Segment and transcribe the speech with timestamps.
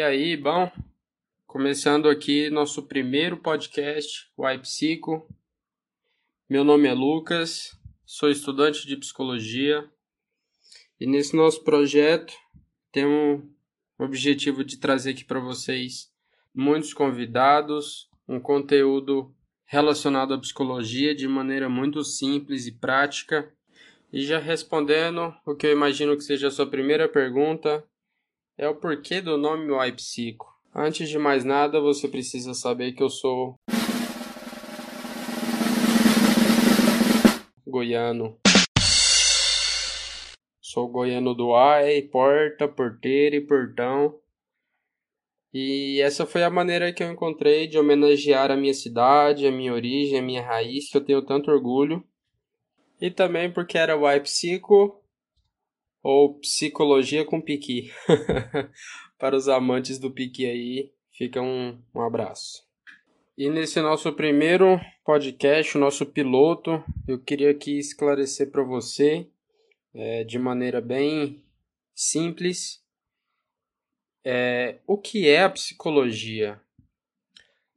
[0.00, 0.70] aí, bom?
[1.46, 5.28] Começando aqui nosso primeiro podcast, o iPsico.
[6.48, 9.84] Meu nome é Lucas, sou estudante de psicologia
[10.98, 12.32] e nesse nosso projeto
[12.90, 13.44] temos
[13.98, 16.10] o objetivo de trazer aqui para vocês
[16.54, 19.34] muitos convidados, um conteúdo
[19.66, 23.52] relacionado à psicologia de maneira muito simples e prática.
[24.10, 27.84] E já respondendo o que eu imagino que seja a sua primeira pergunta,
[28.56, 30.52] é o porquê do nome Psico.
[30.74, 33.54] Antes de mais nada, você precisa saber que eu sou
[37.66, 38.38] goiano.
[40.60, 44.18] Sou goiano do ai, porta, porteira e portão.
[45.52, 49.74] E essa foi a maneira que eu encontrei de homenagear a minha cidade, a minha
[49.74, 52.02] origem, a minha raiz, que eu tenho tanto orgulho.
[52.98, 55.01] E também porque era o Psico
[56.02, 57.90] ou Psicologia com Piqui.
[59.18, 62.66] Para os amantes do Piqui aí, fica um, um abraço.
[63.38, 69.28] E nesse nosso primeiro podcast, o nosso piloto, eu queria aqui esclarecer para você,
[69.94, 71.42] é, de maneira bem
[71.94, 72.82] simples,
[74.24, 76.60] é, o que é a psicologia.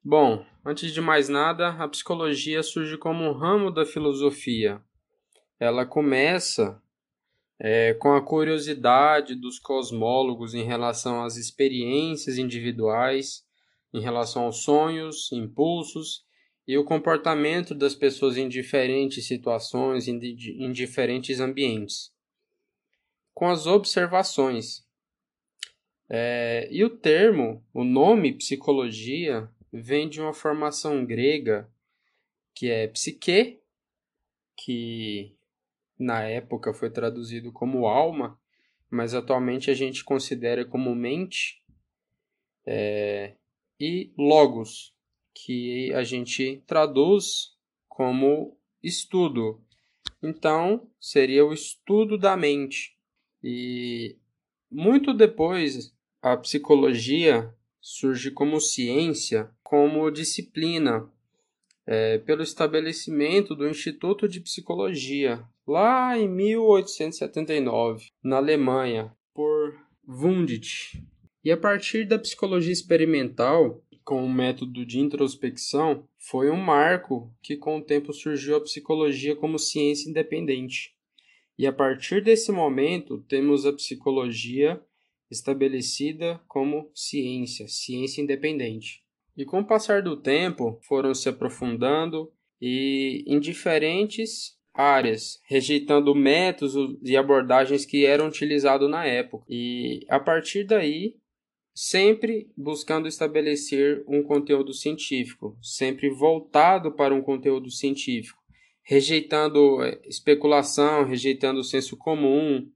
[0.04, 4.82] Bom, antes de mais nada, a psicologia surge como um ramo da filosofia.
[5.60, 6.82] Ela começa
[7.60, 13.46] é, com a curiosidade dos cosmólogos em relação às experiências individuais,
[13.94, 16.26] em relação aos sonhos, impulsos
[16.68, 22.12] e o comportamento das pessoas em diferentes situações, em, em diferentes ambientes.
[23.34, 24.84] Com as observações.
[26.10, 31.70] É, e o termo, o nome psicologia, vem de uma formação grega
[32.54, 33.60] que é psique,
[34.58, 35.35] que
[35.98, 38.40] na época foi traduzido como alma,
[38.90, 41.62] mas atualmente a gente considera como mente,
[42.66, 43.36] é,
[43.80, 44.94] e logos,
[45.34, 47.56] que a gente traduz
[47.88, 49.62] como estudo.
[50.24, 52.98] Então, seria o estudo da mente.
[53.44, 54.18] E
[54.72, 61.12] muito depois, a psicologia surge como ciência, como disciplina,
[61.88, 71.04] é, pelo estabelecimento do Instituto de Psicologia, lá em 1879, na Alemanha, por Wundt.
[71.44, 77.56] E a partir da psicologia experimental, com o método de introspecção, foi um marco que
[77.56, 80.94] com o tempo surgiu a psicologia como ciência independente.
[81.58, 84.82] E a partir desse momento, temos a psicologia
[85.30, 89.05] estabelecida como ciência, ciência independente.
[89.38, 92.32] E com o passar do tempo, foram se aprofundando
[92.62, 99.46] e em diferentes áreas, rejeitando métodos e abordagens que eram utilizados na época.
[99.50, 101.16] E a partir daí,
[101.74, 108.42] sempre buscando estabelecer um conteúdo científico, sempre voltado para um conteúdo científico,
[108.84, 112.70] rejeitando eh, especulação, rejeitando o senso comum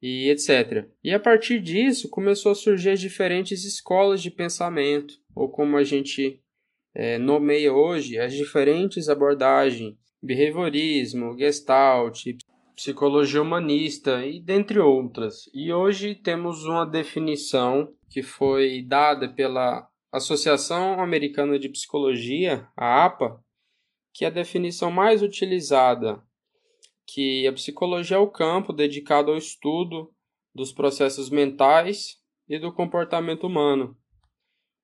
[0.00, 0.88] e etc.
[1.02, 5.84] E a partir disso começou a surgir as diferentes escolas de pensamento, ou como a
[5.84, 6.40] gente
[6.94, 12.24] é, nomeia hoje, as diferentes abordagens behaviorismo, gestalt,
[12.74, 15.48] psicologia humanista e dentre outras.
[15.54, 23.40] E hoje temos uma definição que foi dada pela Associação Americana de Psicologia, a APA,
[24.14, 26.22] que é a definição mais utilizada,
[27.06, 30.12] que a psicologia é o campo dedicado ao estudo
[30.54, 32.16] dos processos mentais
[32.48, 33.96] e do comportamento humano.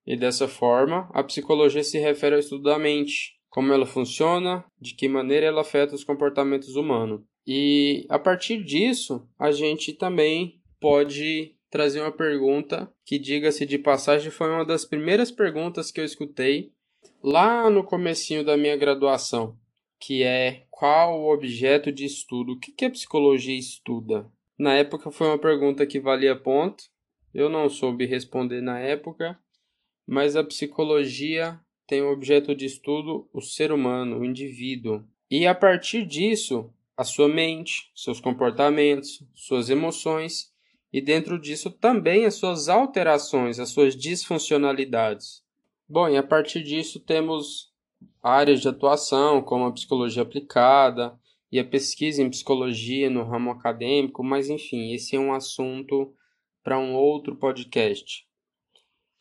[0.06, 4.94] E dessa forma, a psicologia se refere ao estudo da mente, como ela funciona, de
[4.94, 7.22] que maneira ela afeta os comportamentos humanos.
[7.47, 14.31] E a partir disso, a gente também pode trazer uma pergunta que, diga-se de passagem,
[14.31, 16.72] foi uma das primeiras perguntas que eu escutei
[17.22, 19.57] lá no comecinho da minha graduação,
[20.01, 22.55] que é qual o objeto de estudo?
[22.55, 24.29] O que a psicologia estuda?
[24.59, 26.83] Na época foi uma pergunta que valia ponto.
[27.33, 29.39] Eu não soube responder na época,
[30.05, 31.57] mas a psicologia
[31.87, 35.05] tem o objeto de estudo o ser humano, o indivíduo.
[35.31, 40.53] E a partir disso, a sua mente, seus comportamentos, suas emoções
[40.93, 45.45] e dentro disso também as suas alterações, as suas disfuncionalidades.
[45.89, 47.72] Bom, e a partir disso temos
[48.22, 51.19] áreas de atuação como a psicologia aplicada
[51.51, 56.15] e a pesquisa em psicologia no ramo acadêmico, mas enfim, esse é um assunto
[56.63, 58.24] para um outro podcast.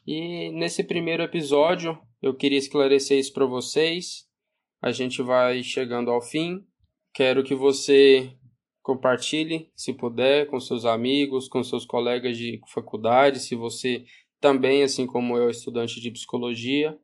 [0.05, 4.27] E nesse primeiro episódio eu queria esclarecer isso para vocês.
[4.81, 6.63] A gente vai chegando ao fim.
[7.13, 8.31] Quero que você
[8.81, 14.05] compartilhe, se puder, com seus amigos, com seus colegas de faculdade, se você
[14.39, 16.97] também, assim como eu, estudante de psicologia.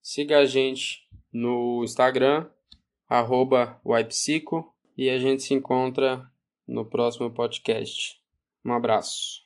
[0.00, 1.03] Siga a gente
[1.34, 2.48] no Instagram,
[3.08, 3.80] arroba
[4.96, 6.30] e a gente se encontra
[6.66, 8.22] no próximo podcast.
[8.64, 9.43] Um abraço.